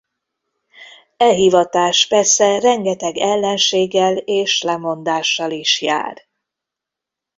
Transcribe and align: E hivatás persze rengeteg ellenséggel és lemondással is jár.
E 1.17 1.29
hivatás 1.33 2.07
persze 2.07 2.59
rengeteg 2.59 3.17
ellenséggel 3.17 4.17
és 4.17 4.61
lemondással 4.61 5.51
is 5.51 5.81
jár. 5.81 6.27